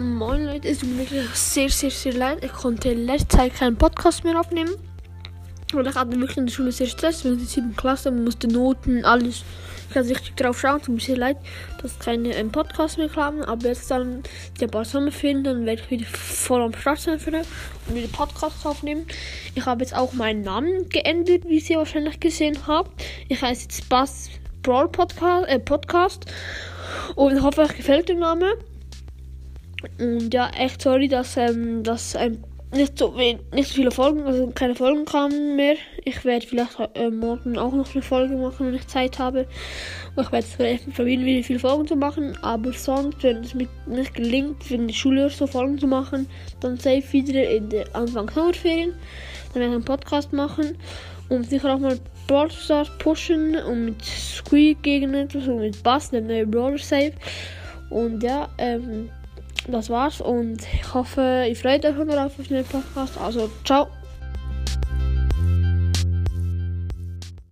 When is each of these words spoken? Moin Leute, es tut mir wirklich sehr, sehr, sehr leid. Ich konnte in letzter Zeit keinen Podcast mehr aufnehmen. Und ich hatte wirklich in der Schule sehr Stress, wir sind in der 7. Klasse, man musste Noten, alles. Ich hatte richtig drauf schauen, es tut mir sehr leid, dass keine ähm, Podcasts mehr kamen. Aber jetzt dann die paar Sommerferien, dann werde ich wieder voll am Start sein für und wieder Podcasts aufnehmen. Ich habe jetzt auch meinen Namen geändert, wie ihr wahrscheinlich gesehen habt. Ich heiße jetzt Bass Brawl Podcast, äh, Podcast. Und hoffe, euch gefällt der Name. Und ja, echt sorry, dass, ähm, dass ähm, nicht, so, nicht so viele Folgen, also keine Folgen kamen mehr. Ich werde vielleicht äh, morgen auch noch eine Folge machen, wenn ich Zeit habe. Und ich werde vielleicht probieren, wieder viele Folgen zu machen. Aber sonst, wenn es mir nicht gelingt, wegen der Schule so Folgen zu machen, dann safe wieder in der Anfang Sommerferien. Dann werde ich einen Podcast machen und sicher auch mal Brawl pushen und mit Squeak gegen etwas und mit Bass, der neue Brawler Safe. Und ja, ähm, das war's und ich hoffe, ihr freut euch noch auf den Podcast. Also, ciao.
Moin 0.00 0.44
Leute, 0.44 0.68
es 0.68 0.78
tut 0.78 0.90
mir 0.90 0.98
wirklich 0.98 1.28
sehr, 1.34 1.68
sehr, 1.70 1.90
sehr 1.90 2.12
leid. 2.12 2.44
Ich 2.44 2.52
konnte 2.52 2.90
in 2.90 3.04
letzter 3.04 3.38
Zeit 3.38 3.54
keinen 3.54 3.76
Podcast 3.76 4.22
mehr 4.22 4.38
aufnehmen. 4.38 4.70
Und 5.74 5.88
ich 5.88 5.94
hatte 5.96 6.12
wirklich 6.12 6.36
in 6.36 6.46
der 6.46 6.52
Schule 6.52 6.70
sehr 6.70 6.86
Stress, 6.86 7.24
wir 7.24 7.32
sind 7.32 7.40
in 7.40 7.46
der 7.46 7.48
7. 7.48 7.76
Klasse, 7.76 8.12
man 8.12 8.22
musste 8.22 8.46
Noten, 8.46 9.04
alles. 9.04 9.42
Ich 9.90 9.96
hatte 9.96 10.10
richtig 10.10 10.36
drauf 10.36 10.60
schauen, 10.60 10.76
es 10.76 10.86
tut 10.86 10.94
mir 10.94 11.00
sehr 11.00 11.16
leid, 11.16 11.38
dass 11.82 11.98
keine 11.98 12.32
ähm, 12.36 12.52
Podcasts 12.52 12.96
mehr 12.96 13.08
kamen. 13.08 13.42
Aber 13.42 13.66
jetzt 13.66 13.90
dann 13.90 14.22
die 14.60 14.68
paar 14.68 14.84
Sommerferien, 14.84 15.42
dann 15.42 15.66
werde 15.66 15.82
ich 15.82 15.90
wieder 15.90 16.06
voll 16.06 16.62
am 16.62 16.74
Start 16.74 17.00
sein 17.00 17.18
für 17.18 17.32
und 17.32 17.94
wieder 17.96 18.06
Podcasts 18.06 18.64
aufnehmen. 18.64 19.04
Ich 19.56 19.66
habe 19.66 19.82
jetzt 19.82 19.96
auch 19.96 20.12
meinen 20.12 20.42
Namen 20.42 20.88
geändert, 20.90 21.42
wie 21.48 21.58
ihr 21.58 21.76
wahrscheinlich 21.76 22.20
gesehen 22.20 22.56
habt. 22.68 23.02
Ich 23.28 23.42
heiße 23.42 23.64
jetzt 23.64 23.88
Bass 23.88 24.30
Brawl 24.62 24.88
Podcast, 24.88 25.48
äh, 25.48 25.58
Podcast. 25.58 26.26
Und 27.16 27.42
hoffe, 27.42 27.62
euch 27.62 27.76
gefällt 27.76 28.08
der 28.08 28.16
Name. 28.16 28.54
Und 29.98 30.32
ja, 30.34 30.50
echt 30.50 30.82
sorry, 30.82 31.08
dass, 31.08 31.36
ähm, 31.36 31.82
dass 31.82 32.14
ähm, 32.14 32.38
nicht, 32.72 32.98
so, 32.98 33.14
nicht 33.16 33.68
so 33.68 33.74
viele 33.74 33.90
Folgen, 33.90 34.22
also 34.22 34.48
keine 34.54 34.74
Folgen 34.74 35.04
kamen 35.04 35.56
mehr. 35.56 35.76
Ich 36.04 36.24
werde 36.24 36.46
vielleicht 36.46 36.78
äh, 36.94 37.10
morgen 37.10 37.56
auch 37.56 37.72
noch 37.72 37.92
eine 37.94 38.02
Folge 38.02 38.36
machen, 38.36 38.66
wenn 38.66 38.74
ich 38.74 38.86
Zeit 38.86 39.18
habe. 39.18 39.46
Und 40.16 40.24
ich 40.24 40.32
werde 40.32 40.46
vielleicht 40.46 40.94
probieren, 40.94 41.24
wieder 41.24 41.44
viele 41.44 41.58
Folgen 41.58 41.86
zu 41.86 41.96
machen. 41.96 42.36
Aber 42.42 42.72
sonst, 42.72 43.22
wenn 43.22 43.38
es 43.38 43.54
mir 43.54 43.68
nicht 43.86 44.14
gelingt, 44.14 44.68
wegen 44.70 44.88
der 44.88 44.94
Schule 44.94 45.30
so 45.30 45.46
Folgen 45.46 45.78
zu 45.78 45.86
machen, 45.86 46.28
dann 46.60 46.76
safe 46.76 47.04
wieder 47.12 47.48
in 47.48 47.70
der 47.70 47.86
Anfang 47.94 48.28
Sommerferien. 48.30 48.92
Dann 49.52 49.60
werde 49.62 49.68
ich 49.68 49.74
einen 49.76 49.84
Podcast 49.84 50.32
machen 50.32 50.76
und 51.28 51.48
sicher 51.48 51.74
auch 51.74 51.78
mal 51.78 51.98
Brawl 52.26 52.50
pushen 52.98 53.56
und 53.56 53.84
mit 53.86 54.04
Squeak 54.04 54.82
gegen 54.82 55.14
etwas 55.14 55.48
und 55.48 55.60
mit 55.60 55.82
Bass, 55.82 56.10
der 56.10 56.20
neue 56.20 56.46
Brawler 56.46 56.78
Safe. 56.78 57.12
Und 57.88 58.22
ja, 58.22 58.50
ähm, 58.58 59.08
das 59.66 59.90
war's 59.90 60.20
und 60.20 60.58
ich 60.72 60.94
hoffe, 60.94 61.46
ihr 61.48 61.56
freut 61.56 61.84
euch 61.84 61.96
noch 61.96 62.16
auf 62.16 62.32
den 62.48 62.64
Podcast. 62.64 63.18
Also, 63.18 63.50
ciao. 63.64 63.88